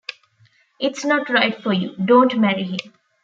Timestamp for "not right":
1.05-1.55